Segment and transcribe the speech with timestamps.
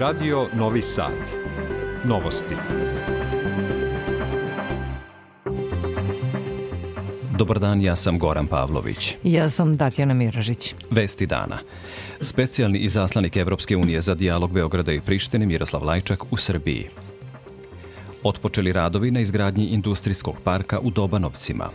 [0.00, 1.12] Radio Novi Sad.
[2.04, 2.54] Novosti.
[7.38, 9.16] Dobar dan, ja sam Goran Pavlović.
[9.24, 10.74] Ja sam Tatjana Miražić.
[10.90, 11.58] Vesti dana.
[12.20, 16.88] Specijalni izaslanik Evropske unije za dijalog Beograda i Prištine Miroslav Lajčak u Srbiji.
[18.22, 21.70] Otpočeli radovi na izgradnji industrijskog parka u Dobanovcima.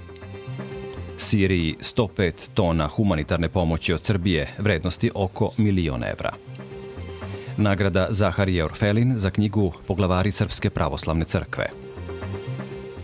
[1.18, 6.55] Siriji 105 tona humanitarne pomoći od Srbije, vrednosti oko milion evra.
[7.58, 11.66] Nagrada Zaharije Orfelin za knjigu Poglavari Srpske pravoslavne crkve.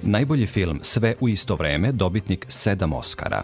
[0.02, 3.44] Najbolji film Sve u isto vreme, dobitnik sedam Oscara.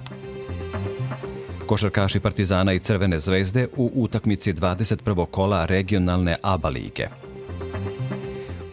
[1.66, 5.26] Košarkaši Partizana i Crvene zvezde u utakmici 21.
[5.26, 7.08] kola regionalne ABA lige.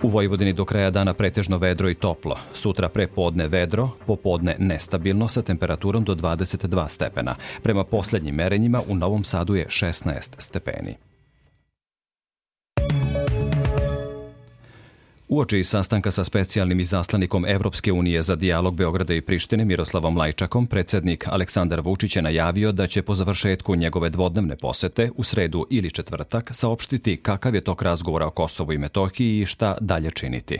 [0.02, 2.36] U Vojvodini do kraja dana pretežno vedro i toplo.
[2.52, 7.34] Sutra pre podne vedro, popodne nestabilno sa temperaturom do 22 stepena.
[7.62, 11.13] Prema poslednjim merenjima u Novom Sadu je 16 stepeni.
[15.34, 21.24] Uoči sastanka sa specijalnim izaslanikom Evropske unije za dijalog Beograda i Prištine Miroslavom Lajčakom, predsednik
[21.28, 26.50] Aleksandar Vučić je najavio da će po završetku njegove dvodnevne posete u sredu ili četvrtak
[26.54, 30.58] saopštiti kakav je tok razgovora o Kosovu i Metohiji i šta dalje činiti.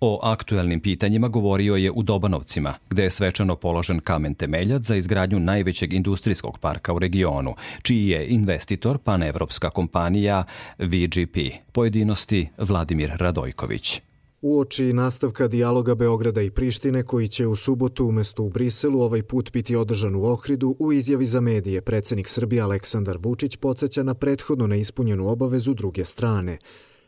[0.00, 5.40] O aktuelnim pitanjima govorio je u Dobanovcima, gde je svečano položen kamen temeljac za izgradnju
[5.40, 10.44] najvećeg industrijskog parka u regionu, čiji je investitor panevropska kompanija
[10.78, 11.36] VGP.
[11.72, 14.00] Pojedinosti Vladimir Radojković.
[14.42, 19.52] Uoči nastavka dijaloga Beograda i Prištine, koji će u subotu umesto u Briselu ovaj put
[19.52, 24.66] biti održan u Ohridu, u izjavi za medije predsednik Srbije Aleksandar Vučić podsjeća na prethodno
[24.66, 26.58] neispunjenu obavezu druge strane.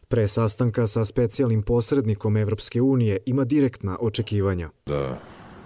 [0.09, 4.71] Pre sastanka sa specijalnim posrednikom Evropske unije ima direktna očekivanja.
[4.87, 5.21] Da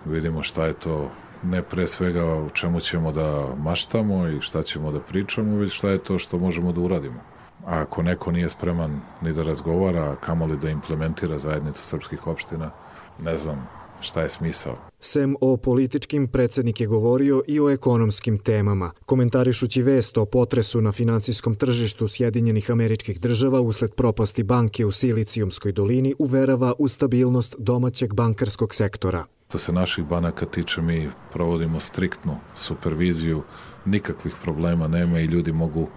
[0.05, 1.11] vidimo šta je to
[1.42, 5.91] ne pre svega u čemu ćemo da maštamo i šta ćemo da pričamo, već šta
[5.91, 7.36] je to što možemo da uradimo
[7.67, 12.71] a ako neko nije spreman ni da razgovara, kamoli da implementira zajednicu srpskih opština,
[13.19, 13.69] ne znam
[14.00, 14.77] šta je smisao.
[15.00, 18.91] Sem o političkim, predsednik je govorio i o ekonomskim temama.
[19.06, 25.72] Komentarišući vest o potresu na financijskom tržištu Sjedinjenih američkih država usled propasti banke u Silicijumskoj
[25.72, 29.25] dolini uverava u stabilnost domaćeg bankarskog sektora.
[29.48, 33.43] Što se naših banaka tiče, mi provodimo striktnu superviziju,
[33.84, 35.88] nikakvih problema nema i ljudi mogu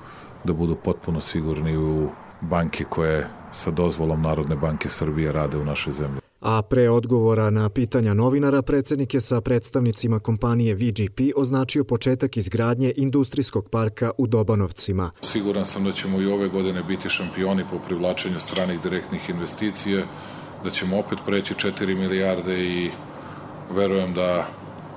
[0.44, 2.10] da budu potpuno sigurni u
[2.42, 6.20] banke koje sa dozvolom Narodne banke Srbije rade u našoj zemlji.
[6.42, 12.94] A pre odgovora na pitanja novinara, predsednik je sa predstavnicima kompanije VGP označio početak izgradnje
[12.96, 15.12] industrijskog parka u Dobanovcima.
[15.22, 20.06] Siguran sam da ćemo i ove godine biti šampioni po privlačenju stranih direktnih investicija,
[20.64, 22.90] da ćemo opet preći 4 milijarde i
[23.76, 24.48] verujem da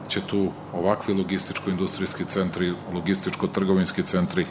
[0.09, 4.47] će tu ovakvi logističko-industrijski centri, logističko-trgovinski centri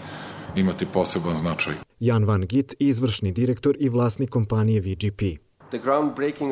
[0.56, 1.74] imati poseban značaj.
[2.00, 5.22] Jan Van Git, izvršni direktor i vlasnik kompanije VGP.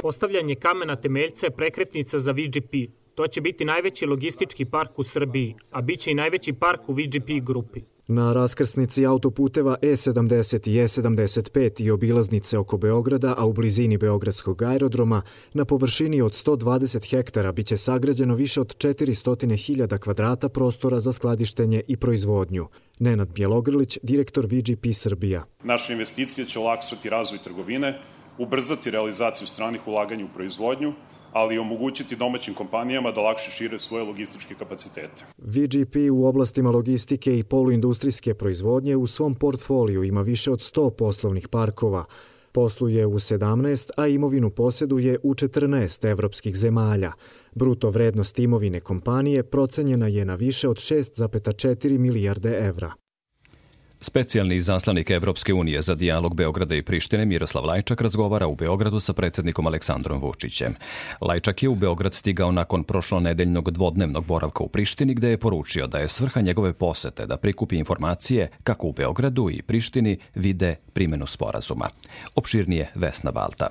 [0.01, 2.73] Postavljanje kamena temeljca je prekretnica za VGP.
[3.15, 6.93] To će biti najveći logistički park u Srbiji, a bit će i najveći park u
[6.93, 7.81] VGP grupi.
[8.11, 15.21] Na raskrsnici autoputeva E70 i E75 i obilaznice oko Beograda, a u blizini Beogradskog aerodroma,
[15.53, 21.97] na površini od 120 hektara biće sagrađeno više od 400.000 kvadrata prostora za skladištenje i
[21.97, 22.67] proizvodnju.
[22.99, 25.45] Nenad Bjelogrlić, direktor VGP Srbija.
[25.63, 27.99] Naše investicije će olakšati razvoj trgovine,
[28.37, 30.93] ubrzati realizaciju stranih ulaganja u proizvodnju,
[31.33, 35.23] ali omogućiti domaćim kompanijama da lakše šire svoje logističke kapacitete.
[35.37, 41.47] VGP u oblastima logistike i poluindustrijske proizvodnje u svom portfoliju ima više od 100 poslovnih
[41.47, 42.05] parkova.
[42.51, 47.11] Posluje u 17, a imovinu posjeduje u 14 evropskih zemalja.
[47.55, 52.93] Bruto vrednost imovine kompanije procenjena je na više od 6,4 milijarde evra.
[54.01, 59.13] Specijalni izaslanik Evropske unije za dijalog Beograda i Prištine Miroslav Lajčak razgovara u Beogradu sa
[59.13, 60.75] predsednikom Aleksandrom Vučićem.
[61.21, 65.97] Lajčak je u Beograd stigao nakon prošlonedeljnog dvodnevnog boravka u Prištini gde je poručio da
[65.97, 71.89] je svrha njegove posete da prikupi informacije kako u Beogradu i Prištini vide primenu sporazuma.
[72.35, 73.67] Opširnije Vesna Balta.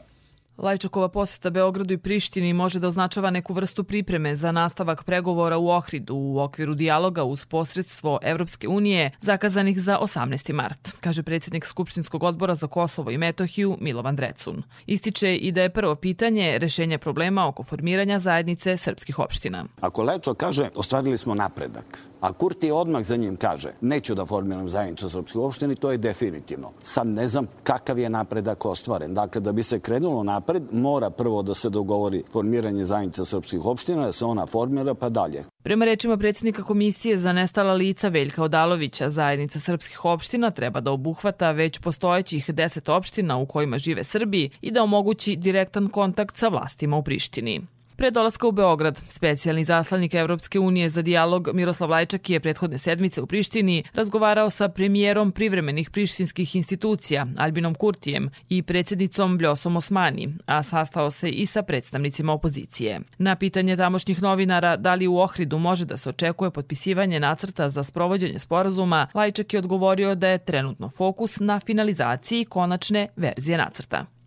[0.59, 5.69] Lajčakova poseta Beogradu i Prištini može da označava neku vrstu pripreme za nastavak pregovora u
[5.69, 10.53] Ohridu u okviru dijaloga uz posredstvo Evropske unije zakazanih za 18.
[10.53, 14.63] mart, kaže predsjednik Skupštinskog odbora za Kosovo i Metohiju Milovan Drecun.
[14.87, 19.65] Ističe i da je prvo pitanje rešenje problema oko formiranja zajednice srpskih opština.
[19.81, 24.69] Ako Lečo kaže ostvarili smo napredak, a Kurti odmah za njim kaže neću da formiram
[24.69, 26.73] zajednicu srpskih opština to je definitivno.
[26.83, 29.15] Sad ne znam kakav je napredak ostvaren.
[29.15, 30.63] Dakle, da bi se krenulo napred napred.
[30.73, 35.45] Mora prvo da se dogovori formiranje zajednica srpskih opština, da se ona formira pa dalje.
[35.63, 41.51] Prema rečima predsjednika Komisije za nestala lica Veljka Odalovića, zajednica srpskih opština treba da obuhvata
[41.51, 46.97] već postojećih 10 opština u kojima žive Srbi i da omogući direktan kontakt sa vlastima
[46.97, 47.61] u Prištini.
[47.99, 53.23] Pre dolaska u Beograd, specijalni zaslanik Evropske unije za dijalog Miroslav Lajčak je prethodne sedmice
[53.23, 60.63] u Prištini razgovarao sa premijerom privremenih prištinskih institucija Albinom Kurtijem i predsjednicom Bljosom Osmani, a
[60.63, 63.01] sastao se i sa predstavnicima opozicije.
[63.19, 67.83] Na pitanje tamošnjih novinara da li u Ohridu može da se očekuje potpisivanje nacrta za
[67.83, 74.18] sprovođenje sporazuma, Lajčak je odgovorio da je trenutno fokus na finalizaciji konačne verzije nacrta.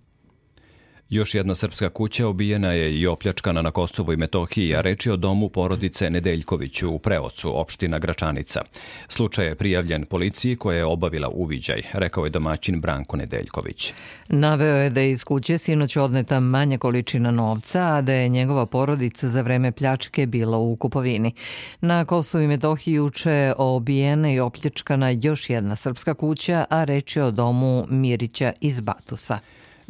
[1.12, 5.16] Još jedna srpska kuća obijena je i opljačkana na Kosovo i Metohiji, a reči o
[5.16, 8.62] domu porodice Nedeljkoviću u Preocu, opština Gračanica.
[9.08, 13.94] Slučaj je prijavljen policiji koja je obavila uviđaj, rekao je domaćin Branko Nedeljković.
[14.30, 18.66] Naveo je da je iz kuće sinoć odneta manja količina novca, a da je njegova
[18.66, 21.34] porodica za vreme pljačke bila u kupovini.
[21.82, 27.24] Na Kosovo i Metohiji juče obijena i opljačkana još jedna srpska kuća, a reč je
[27.24, 29.40] o domu Mirića iz Batusa.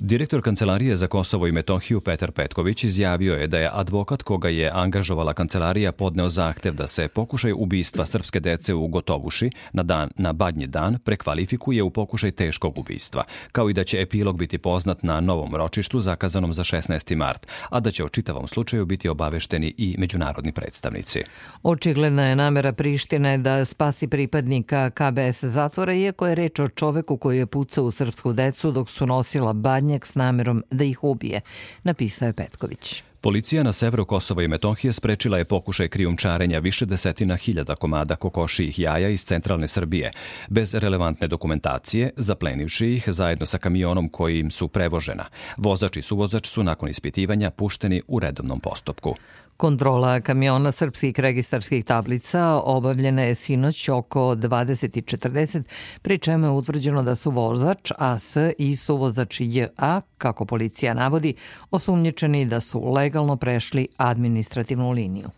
[0.03, 4.71] Direktor Kancelarije za Kosovo i Metohiju Petar Petković izjavio je da je advokat koga je
[4.73, 10.33] angažovala kancelarija podneo zahtev da se pokušaj ubistva srpske dece u Gotovuši na, dan, na
[10.33, 15.19] badnji dan prekvalifikuje u pokušaj teškog ubistva, kao i da će epilog biti poznat na
[15.19, 17.15] novom ročištu zakazanom za 16.
[17.15, 21.23] mart, a da će o čitavom slučaju biti obavešteni i međunarodni predstavnici.
[21.63, 27.37] Očigledna je namera Prištine da spasi pripadnika KBS zatvora, iako je reč o čoveku koji
[27.37, 31.41] je pucao u srpsku decu dok su nosila badnje Badnjak s namerom da ih ubije,
[31.83, 33.03] napisao je Petković.
[33.21, 38.79] Policija na severu Kosova i Metohije sprečila je pokušaj krijumčarenja više desetina hiljada komada kokošijih
[38.79, 40.11] jaja iz centralne Srbije,
[40.49, 45.25] bez relevantne dokumentacije, zaplenivši ih zajedno sa kamionom koji im su prevožena.
[45.57, 49.15] Vozač i suvozač su nakon ispitivanja pušteni u redovnom postupku.
[49.61, 55.63] Kontrola kamiona srpskih registarskih tablica obavljena je sinoć oko 20.40,
[56.01, 61.33] pri čemu je utvrđeno da su vozač AS i suvozač JA, kako policija navodi,
[61.71, 65.29] osumnječeni da su legalno prešli administrativnu liniju.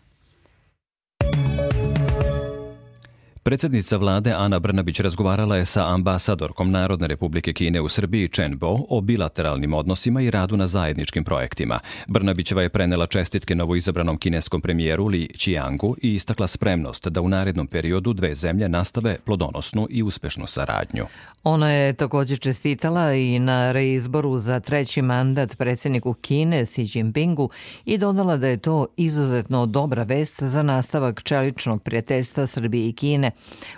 [3.44, 8.78] Predsednica vlade Ana Brnabić razgovarala je sa ambasadorkom Narodne republike Kine u Srbiji Chen Bo
[8.88, 11.80] o bilateralnim odnosima i radu na zajedničkim projektima.
[12.08, 17.66] Brnabićeva je prenela čestitke novoizabranom kineskom premijeru Li Qiangu i istakla spremnost da u narednom
[17.66, 21.06] periodu dve zemlje nastave plodonosnu i uspešnu saradnju.
[21.42, 27.50] Ona je takođe čestitala i na reizboru za treći mandat predsedniku Kine Xi Jinpingu
[27.84, 33.33] i dodala da je to izuzetno dobra vest za nastavak čeličnog prijateljstva Srbije i Kine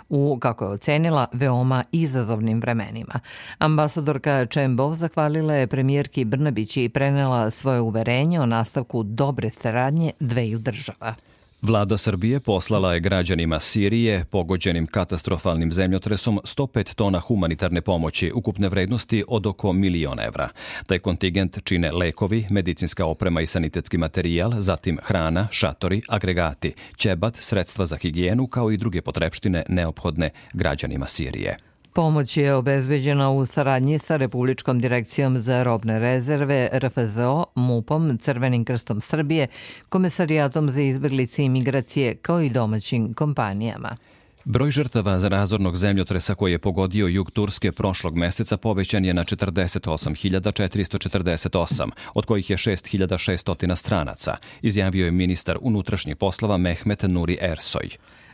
[0.09, 3.19] u, kako je ocenila, veoma izazovnim vremenima.
[3.57, 10.59] Ambasadorka Čembov zahvalila je premijerki Brnabić i prenela svoje uverenje o nastavku dobre saradnje dveju
[10.59, 11.15] država.
[11.61, 19.23] Vlada Srbije poslala je građanima Sirije, pogođenim katastrofalnim zemljotresom, 105 tona humanitarne pomoći ukupne vrednosti
[19.27, 20.49] od oko milion evra.
[20.87, 27.85] Taj kontingent čine lekovi, medicinska oprema i sanitetski materijal, zatim hrana, šatori, agregati, ćebat, sredstva
[27.85, 31.66] za higijenu kao i druge potrepštine neophodne građanima Sirije.
[31.97, 39.01] Pomoć je obezbeđena u saradnji sa Republičkom direkcijom za robne rezerve, RFZO, MUPom, Crvenim krstom
[39.01, 39.47] Srbije,
[39.89, 43.97] Komesarijatom za izbeglice i migracije, kao i domaćim kompanijama.
[44.45, 49.23] Broj žrtava za razornog zemljotresa koji je pogodio jug Turske prošlog meseca povećan je na
[49.23, 57.89] 48.448, od kojih je 6.600 stranaca, izjavio je ministar unutrašnjih poslova Mehmet Nuri Ersoj.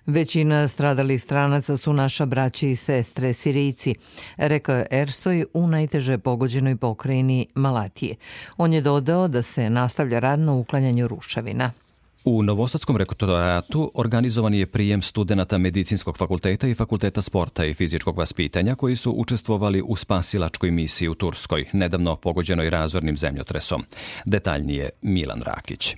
[0.06, 3.96] Većina stradalih stranaca su naša braća i sestre Sirijci,
[4.38, 8.16] rekao je Ersoj u najteže pogođenoj pokrajini Malatije.
[8.58, 11.72] On je dodao da se nastavlja rad na uklanjanju rušavina.
[12.26, 18.76] U Novosadskom rektoratu organizovan je prijem studenta Medicinskog fakulteta i Fakulteta sporta i fizičkog vaspitanja
[18.76, 23.84] koji su učestvovali u spasilačkoj misiji u Turskoj, nedavno pogođenoj razornim zemljotresom.
[24.26, 25.96] Detaljnije Milan Rakić.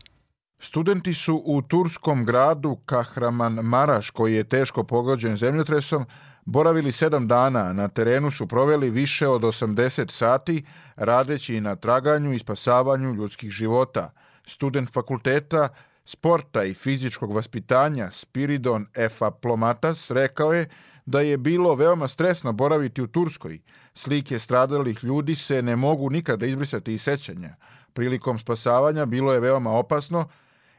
[0.65, 6.05] Studenti su u turskom gradu Kahraman Maraš, koji je teško pogođen zemljotresom,
[6.45, 7.73] boravili sedam dana.
[7.73, 14.11] Na terenu su proveli više od 80 sati, radeći na traganju i spasavanju ljudskih života.
[14.45, 15.69] Student fakulteta
[16.05, 20.69] sporta i fizičkog vaspitanja Spiridon Efaplomatas rekao je
[21.05, 23.59] da je bilo veoma stresno boraviti u Turskoj.
[23.93, 27.55] Slike stradalih ljudi se ne mogu nikada izbrisati iz sećanja.
[27.93, 30.27] Prilikom spasavanja bilo je veoma opasno,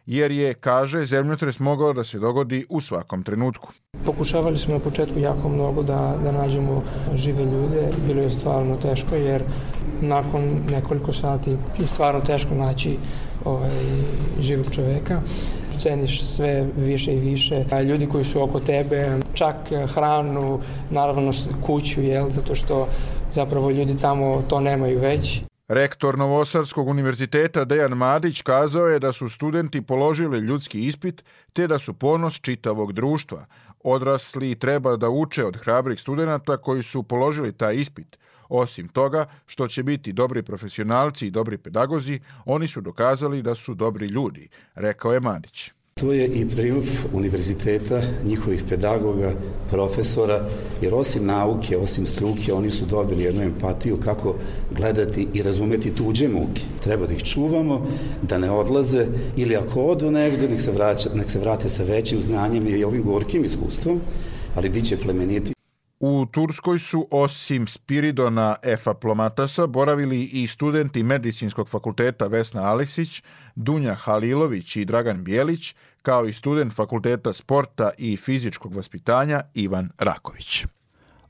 [0.07, 3.73] jer je, kaže, zemljotres mogao da se dogodi u svakom trenutku.
[4.05, 6.83] Pokušavali smo na početku jako mnogo da, da nađemo
[7.15, 7.89] žive ljude.
[8.07, 9.43] Bilo je stvarno teško jer
[10.01, 12.97] nakon nekoliko sati je stvarno teško naći
[13.45, 13.71] ovaj,
[14.41, 15.21] živog čoveka
[15.79, 17.65] ceniš sve više i više.
[17.89, 19.57] Ljudi koji su oko tebe, čak
[19.95, 20.61] hranu,
[20.91, 21.33] naravno
[21.67, 22.89] kuću, jel, zato što
[23.33, 25.43] zapravo ljudi tamo to nemaju već.
[25.69, 31.79] Rektor Novosadskog univerziteta Dejan Madić kazao je da su studenti položili ljudski ispit te da
[31.79, 33.47] su ponos čitavog društva.
[33.85, 38.19] Odrasli treba da uče od hrabrih studenta koji su položili taj ispit.
[38.49, 43.75] Osim toga, što će biti dobri profesionalci i dobri pedagozi, oni su dokazali da su
[43.75, 45.73] dobri ljudi, rekao je Madić.
[46.01, 49.33] To je i triumf univerziteta, njihovih pedagoga,
[49.71, 50.49] profesora,
[50.83, 54.35] jer osim nauke, osim struke, oni su dobili jednu empatiju kako
[54.77, 56.63] gledati i razumeti tuđe muke.
[56.85, 57.87] Treba da ih čuvamo,
[58.23, 62.21] da ne odlaze, ili ako odu negde, nek se, vraća, nek se vrate sa većim
[62.21, 64.01] znanjem i ovim gorkim iskustvom,
[64.55, 65.56] ali bit će plemeniti.
[66.09, 73.23] U Turskoj su osim Spiridona Efaplomatasa boravili i studenti Medicinskog fakulteta Vesna Aleksić,
[73.55, 80.65] Dunja Halilović i Dragan Bijelić, kao i student Fakulteta sporta i fizičkog vaspitanja Ivan Raković.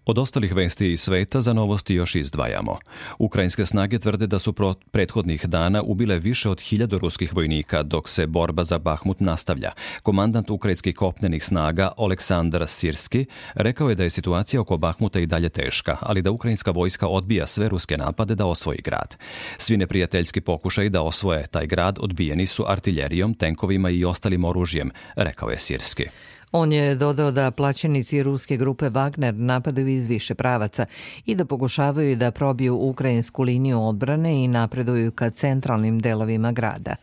[0.08, 2.78] Od ostalih vesti iz sveta za novosti još izdvajamo.
[3.18, 4.54] Ukrajinske snage tvrde da su
[4.90, 9.72] prethodnih dana ubile više od hiljadu ruskih vojnika dok se borba za Bahmut nastavlja.
[10.02, 15.48] Komandant ukrajinskih kopnenih snaga Aleksandar Sirski rekao je da je situacija oko Bahmuta i dalje
[15.48, 19.16] teška, ali da ukrajinska vojska odbija sve ruske napade da osvoji grad.
[19.58, 25.50] Svi neprijateljski pokušaj da osvoje taj grad odbijeni su artiljerijom, tenkovima i ostalim oružjem, rekao
[25.50, 26.04] je Sirski.
[26.53, 30.87] On je dodao da plaćenici ruske grupe Wagner napadaju iz više pravaca
[31.26, 36.97] i da pokušavaju da probiju ukrajinsku liniju odbrane i napreduju ka centralnim delovima grada.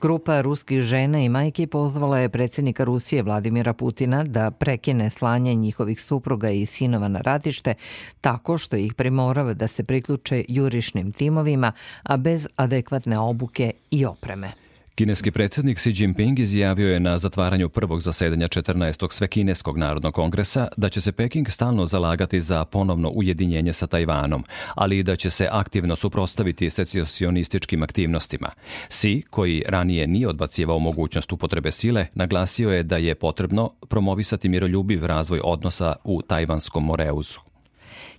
[0.00, 6.02] Grupa ruskih žena i majke pozvala je predsjednika Rusije Vladimira Putina da prekine slanje njihovih
[6.02, 7.74] supruga i sinova na ratište
[8.20, 14.67] tako što ih primorava da se priključe jurišnim timovima, a bez adekvatne obuke i opreme.
[14.98, 19.12] Kineski predsjednik Xi Jinping izjavio je na zatvaranju prvog zasedanja 14.
[19.12, 24.98] Svekineskog narodnog kongresa da će se Peking stalno zalagati za ponovno ujedinjenje sa Tajvanom, ali
[24.98, 28.50] i da će se aktivno suprostaviti secesionističkim aktivnostima.
[28.88, 35.06] Xi, koji ranije nije odbacivao mogućnost upotrebe sile, naglasio je da je potrebno promovisati miroljubiv
[35.06, 37.47] razvoj odnosa u Tajvanskom Moreuzu.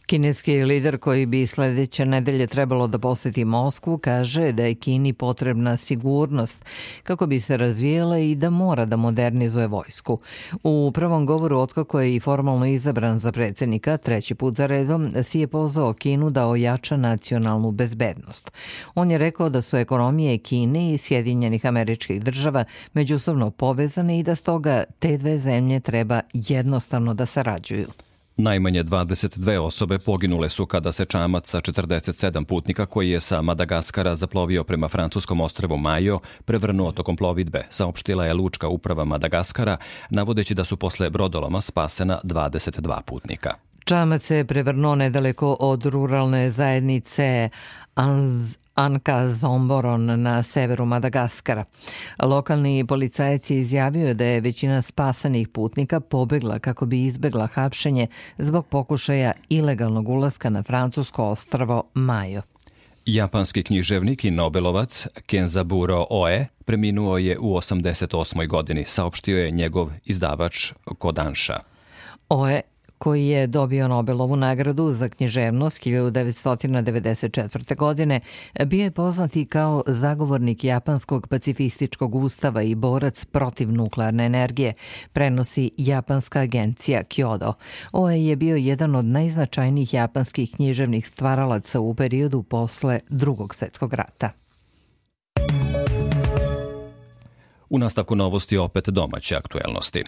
[0.10, 5.78] Kineski lider koji bi sledeće nedelje trebalo da poseti Moskvu kaže da je Kini potrebna
[5.78, 6.66] sigurnost
[7.04, 10.20] kako bi se razvijela i da mora da modernizuje vojsku.
[10.64, 15.40] U prvom govoru otkako je i formalno izabran za predsednika treći put za redom si
[15.40, 18.52] je pozvao Kinu da ojača nacionalnu bezbednost.
[18.96, 22.64] On je rekao da su ekonomije Kine i Sjedinjenih američkih država
[22.94, 27.88] međusobno povezane i da stoga te dve zemlje treba jednostavno da sarađuju.
[28.42, 34.16] Najmanje 22 osobe poginule su kada se čamac sa 47 putnika koji je sa Madagaskara
[34.16, 39.78] zaplovio prema francuskom ostrvu Majo prevrnuo tokom plovidbe, saopštila je Lučka uprava Madagaskara,
[40.10, 43.54] navodeći da su posle brodoloma spasena 22 putnika.
[43.86, 47.50] Čamac se prevrnuo nedaleko od ruralne zajednice
[48.76, 51.66] Anka Zomboron na severu Madagaskara.
[52.24, 58.68] Lokalni policajac je izjavio da je većina spasanih putnika pobegla kako bi izbegla hapšenje zbog
[58.68, 62.42] pokušaja ilegalnog ulaska na francusko ostravo Majo.
[63.06, 68.48] Japanski književnik i Nobelovac Kenzaburo Oe preminuo je u 88.
[68.48, 71.60] godini, saopštio je njegov izdavač Kodansha.
[72.30, 72.62] Oe
[73.00, 77.76] koji je dobio Nobelovu nagradu za književnost 1994.
[77.76, 78.20] godine,
[78.66, 84.74] bio je poznat i kao zagovornik japanskog pacifističkog ustava i borac protiv nuklearne energije,
[85.14, 87.54] prenosi japanska agencija Kyodo.
[87.92, 94.32] Oe je bio jedan od najznačajnijih japanskih književnih stvaralaca u periodu posle drugog svetskog rata.
[97.70, 100.04] U nastavku novosti opet domaće aktuelnosti.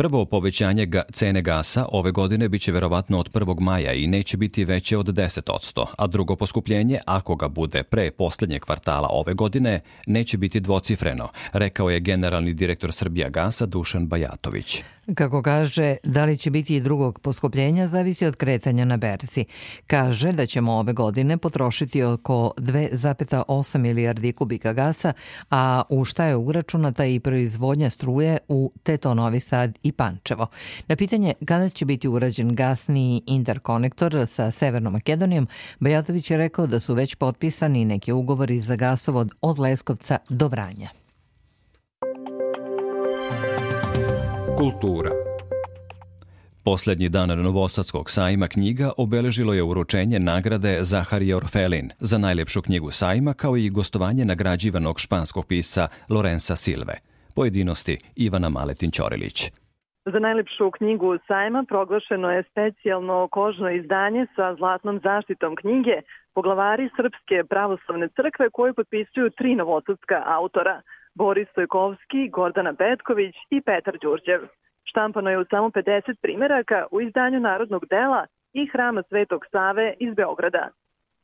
[0.00, 3.60] Prvo povećanje ga, cene gasa ove godine biće verovatno od 1.
[3.60, 8.62] maja i neće biti veće od 10%, a drugo poskupljenje, ako ga bude pre poslednjeg
[8.62, 14.82] kvartala ove godine, neće biti dvocifreno, rekao je generalni direktor Srbija gasa Dušan Bajatović.
[15.14, 19.44] Kako kaže, da li će biti i drugog poskupljenja zavisi od kretanja na berzi.
[19.86, 25.12] Kaže da ćemo ove godine potrošiti oko 2,8 milijardi kubika gasa,
[25.50, 30.46] a u šta je uračunata i proizvodnja struje u Teto Novi Sad i Pančevo.
[30.88, 35.48] Na pitanje kada će biti urađen gasni interkonektor sa Severnom Makedonijom,
[35.80, 40.99] Bajatović je rekao da su već potpisani neki ugovori za gasovod od Leskovca do Vranja.
[44.60, 45.10] Kultura
[46.64, 53.32] Poslednji dan Novosadskog sajma knjiga obeležilo je uručenje nagrade Zaharije Orfelin za najlepšu knjigu sajma
[53.34, 56.94] kao i gostovanje nagrađivanog španskog pisca Lorenza Silve.
[57.36, 59.38] Pojedinosti Ivana Maletin-Ćorilić.
[60.12, 65.96] Za najlepšu knjigu sajma proglašeno je specijalno kožno izdanje sa zlatnom zaštitom knjige
[66.34, 70.82] poglavari Srpske pravoslavne crkve koju potpisuju tri novosadska autora
[71.14, 74.40] Boris Stojkovski, Gordana Petković i Petar Đurđev.
[74.84, 80.14] Štampano je u samo 50 primeraka u izdanju Narodnog dela i Hrama Svetog Save iz
[80.14, 80.68] Beograda.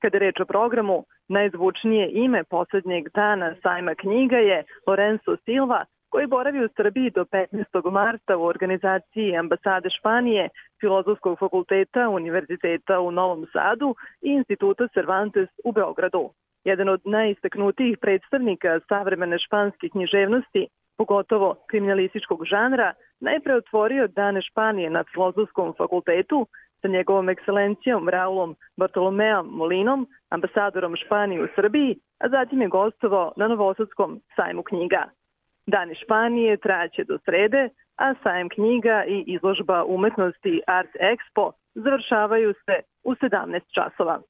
[0.02, 6.64] Kada reč o programu, najzvučnije ime poslednjeg dana sajma knjiga je Lorenzo Silva, koji boravi
[6.64, 7.90] u Srbiji do 15.
[7.90, 10.48] marta u organizaciji ambasade Španije,
[10.80, 16.30] Filozofskog fakulteta Univerziteta u Novom Sadu i Instituta Cervantes u Beogradu.
[16.66, 20.66] Jedan od najistaknutijih predstavnika savremene španske književnosti,
[20.98, 26.46] pogotovo kriminalističkog žanra, najpre otvorio Dane Španije na Filozofskom fakultetu
[26.82, 33.48] sa njegovom ekscelencijom Raulom Bartolomeom Molinom, ambasadorom Španije u Srbiji, a zatim je gostovao na
[33.48, 35.02] Novosadskom sajmu knjiga.
[35.66, 42.80] Dani Španije traće do srede, a sajem knjiga i izložba umetnosti Art Expo završavaju se
[43.04, 44.20] u 17 časova.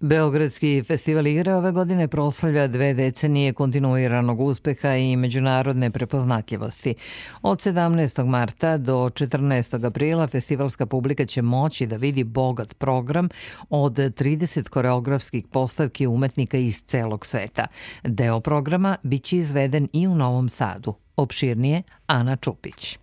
[0.00, 6.94] Beogradski festival igre ove godine proslavlja dve decenije kontinuiranog uspeha i međunarodne prepoznatljivosti.
[7.42, 8.26] Od 17.
[8.26, 9.86] marta do 14.
[9.86, 13.28] aprila festivalska publika će moći da vidi bogat program
[13.70, 17.66] od 30 koreografskih postavki umetnika iz celog sveta.
[18.04, 20.94] Deo programa biće izveden i u Novom Sadu.
[21.16, 22.98] Opširnije Ana Čupić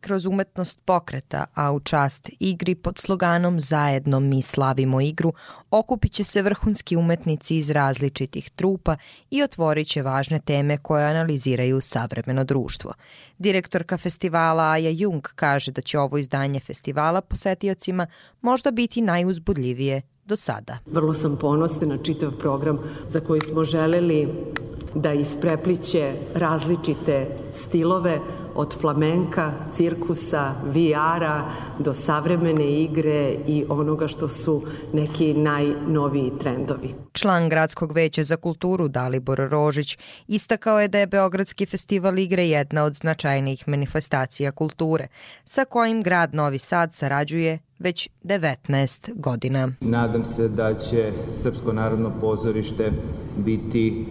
[0.00, 5.32] kroz umetnost pokreta, a u čast igri pod sloganom Zajedno mi slavimo igru,
[5.70, 8.96] okupit će se vrhunski umetnici iz različitih trupa
[9.30, 12.92] i otvorit će važne teme koje analiziraju savremeno društvo.
[13.38, 18.06] Direktorka festivala Aja Jung kaže da će ovo izdanje festivala posetiocima
[18.40, 20.78] možda biti najuzbudljivije do sada.
[20.86, 22.78] Vrlo sam ponosna na čitav program
[23.08, 24.28] za koji smo želeli
[24.94, 28.20] da isprepliće različite stilove
[28.54, 34.62] od flamenka, cirkusa, VR-a do savremene igre i onoga što su
[34.92, 36.94] neki najnoviji trendovi.
[37.12, 42.84] Član Gradskog veća za kulturu Dalibor Rožić istakao je da je Beogradski festival igre jedna
[42.84, 45.08] od značajnijih manifestacija kulture,
[45.44, 49.68] sa kojim grad Novi Sad sarađuje već 19 godina.
[49.80, 51.12] Nadam se da će
[51.42, 52.92] Srpsko narodno pozorište
[53.36, 54.06] biti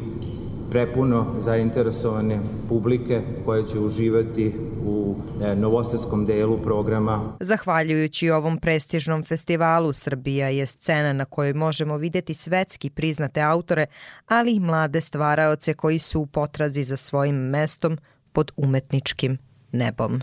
[0.69, 4.53] prepuno zainteresovane publike koje će uživati
[4.86, 7.38] u e, novosadskom delu programa.
[7.39, 13.86] Zahvaljujući ovom prestižnom festivalu, Srbija je scena na kojoj možemo videti svetski priznate autore,
[14.27, 17.97] ali i mlade stvaraoce koji su u potrazi za svojim mestom
[18.34, 19.38] pod umetničkim
[19.71, 20.21] nebom.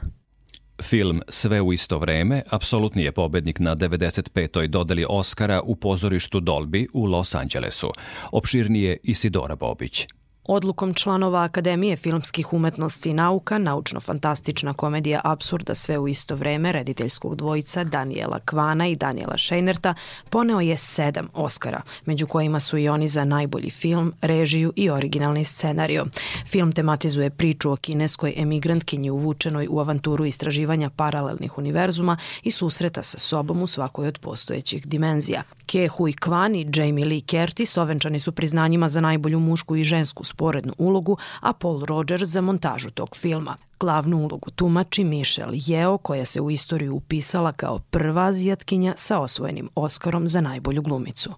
[0.83, 4.67] Film Sve u isto vreme apsolutni je pobednik na 95.
[4.67, 7.93] dodeli Oscara u pozorištu Dolby u Los Angelesu.
[8.33, 10.07] Opširnije Isidora Bobić.
[10.47, 17.37] Odlukom članova Akademije filmskih umetnosti i nauka, naučno-fantastična komedija Absurda sve u isto vreme rediteljskog
[17.37, 19.95] dvojica Daniela Kvana i Daniela Šejnerta
[20.31, 25.45] poneo je sedam Oscara, među kojima su i oni za najbolji film, režiju i originalni
[25.45, 26.07] scenario.
[26.47, 33.19] Film tematizuje priču o kineskoj emigrantkinji uvučenoj u avanturu istraživanja paralelnih univerzuma i susreta sa
[33.19, 35.43] sobom u svakoj od postojećih dimenzija.
[35.67, 40.25] Ke Hui Kwan i Jamie Lee Curtis ovenčani su priznanjima za najbolju mušku i žensku
[40.25, 43.57] sporednu ulogu, a Paul Rogers za montažu tog filma.
[43.81, 49.69] Glavnu ulogu tumači Michelle Yeo, koja se u istoriju upisala kao prva azijatkinja sa osvojenim
[49.75, 51.31] Oskarom za najbolju glumicu.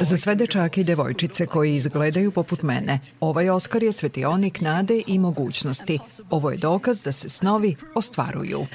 [0.00, 5.18] Za sve dečake i devojčice koji izgledaju poput mene, ovaj Oskar je svetionik nade i
[5.18, 5.98] mogućnosti.
[6.30, 8.66] Ovo je dokaz da se snovi ostvaruju.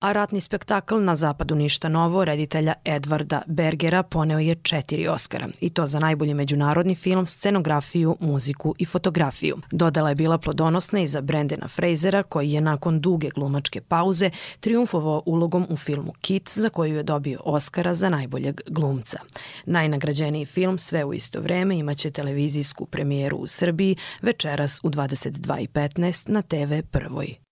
[0.00, 5.70] A ratni spektakl na zapadu ništa novo reditelja Edvarda Bergera poneo je četiri Oscara i
[5.70, 9.56] to za najbolji međunarodni film, scenografiju, muziku i fotografiju.
[9.70, 14.30] Dodala je bila plodonosna i za Brendena Frasera koji je nakon duge glumačke pauze
[14.60, 19.18] triumfovao ulogom u filmu Kit za koju je dobio Oscara za najboljeg glumca.
[19.66, 26.42] Najnagrađeniji film sve u isto vreme imaće televizijsku premijeru u Srbiji večeras u 22.15 na
[26.42, 27.47] TV prvoj.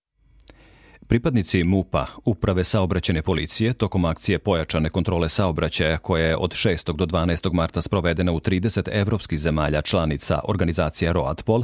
[1.07, 6.95] Pripadnici MUPA, Uprave saobraćene policije, tokom akcije pojačane kontrole saobraćaja koja je od 6.
[6.95, 7.53] do 12.
[7.53, 11.63] marta sprovedena u 30 evropskih zemalja članica organizacija ROADPOL,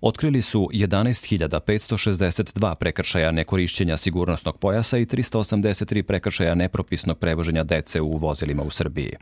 [0.00, 8.62] otkrili su 11.562 prekršaja nekorišćenja sigurnosnog pojasa i 383 prekršaja nepropisnog prevoženja dece u vozilima
[8.62, 9.12] u Srbiji.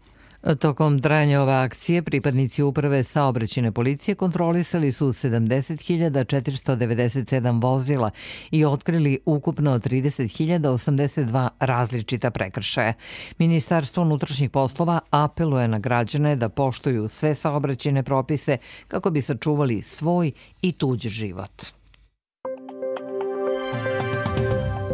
[0.59, 8.11] Tokom trajanja ove akcije pripadnici uprave saobraćene policije kontrolisali su 70.497 vozila
[8.51, 12.93] i otkrili ukupno 30.082 različita prekršaja.
[13.39, 18.57] Ministarstvo unutrašnjih poslova apeluje na građane da poštuju sve saobraćene propise
[18.89, 21.63] kako bi sačuvali svoj i tuđ život.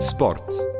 [0.00, 0.77] Sport.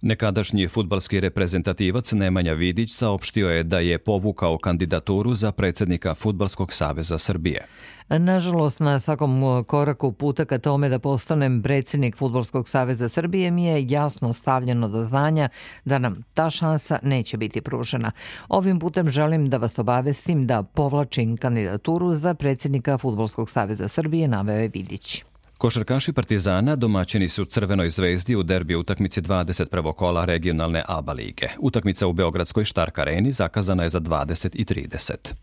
[0.00, 7.18] Nekadašnji futbalski reprezentativac Nemanja Vidić saopštio je da je povukao kandidaturu za predsednika Futbalskog saveza
[7.18, 7.66] Srbije.
[8.08, 13.86] Nažalost, na svakom koraku puta ka tome da postanem predsednik Futbolskog saveza Srbije mi je
[13.88, 15.48] jasno stavljeno do znanja
[15.84, 18.12] da nam ta šansa neće biti pružena.
[18.48, 24.56] Ovim putem želim da vas obavestim da povlačim kandidaturu za predsednika Futbolskog saveza Srbije, naveo
[24.56, 25.24] je Vidić.
[25.58, 29.92] Košarkaši Partizana domaćini su Crvenoj zvezdi u derbi utakmici 21.
[29.92, 31.48] kola regionalne ABA lige.
[31.58, 35.34] Utakmica u Beogradskoj Štark areni zakazana je za 20 i 30.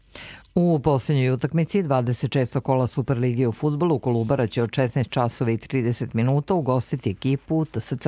[0.56, 2.60] U posljednjoj utakmici 26.
[2.60, 8.08] kola Superligije u futbolu Kolubara će od 16 časova i 30 minuta ugostiti ekipu TSC.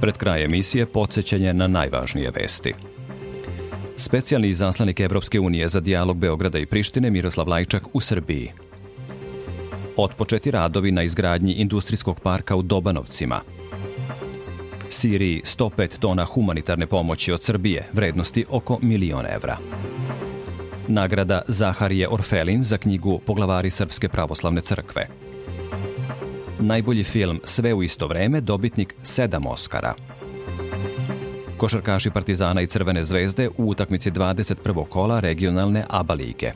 [0.00, 2.74] Pred kraj emisije podsjećanje na najvažnije vesti.
[3.96, 8.50] Specijalni izaslanik Evropske unije za dijalog Beograda i Prištine Miroslav Lajčak u Srbiji.
[9.96, 13.40] Otpočeti radovi na izgradnji industrijskog parka u Dobanovcima.
[14.88, 19.56] Siriji 105 tona humanitarne pomoći od Srbije, vrednosti oko milion evra.
[20.88, 25.08] Nagrada Zaharije Orfelin za knjigu Poglavari Srpske pravoslavne crkve.
[26.58, 29.94] Najbolji film Sve u isto vreme, dobitnik sedam Oscara–
[31.64, 34.84] košarkaši Partizana i Crvene zvezde u utakmici 21.
[34.88, 36.52] kola regionalne ABA lige.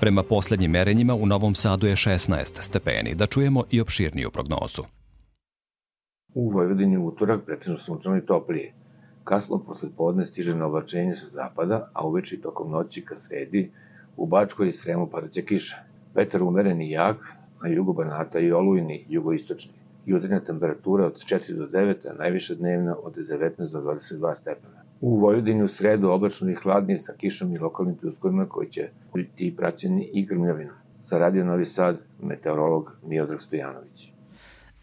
[0.00, 3.14] Prema poslednjim merenjima u Novom Sadu je 16 stepeni.
[3.14, 4.82] Da čujemo i opširniju prognozu.
[6.34, 8.72] U Vojvodini utorak pretežno sunčano i toplije.
[9.24, 13.70] Kasno posle podne stiže na oblačenje sa zapada, a uveče i tokom noći ka sredi
[14.16, 15.76] u Bačkoj i Sremu padaće kiša.
[16.14, 21.66] Vetar umeren i jak, na jugu Banata i olujni jugoistočni jutarnja temperatura od 4 do
[21.66, 24.84] 9, a najviša dnevna od 19 do 22 stepena.
[25.00, 29.56] U Vojvodini u sredu oblačno i hladnije sa kišom i lokalnim pljuskovima koji će biti
[29.56, 30.74] praćeni i grmljavinom.
[31.04, 34.12] Za Radio Novi Sad, meteorolog Miodrag Stojanović.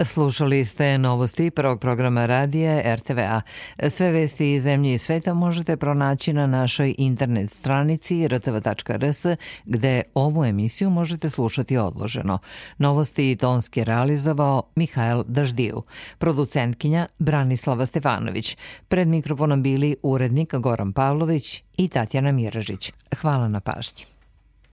[0.05, 3.41] Slušali ste novosti prvog programa radija RTVA.
[3.89, 9.25] Sve vesti iz zemlje i sveta možete pronaći na našoj internet stranici rtv.rs
[9.65, 12.39] gde ovu emisiju možete slušati odloženo.
[12.77, 15.83] Novosti i tonski realizovao Mihajl Daždiju,
[16.17, 18.57] producentkinja Branislava Stefanović.
[18.88, 22.91] Pred mikrofonom bili urednik Goran Pavlović i Tatjana Miražić.
[23.21, 24.16] Hvala na pažnji.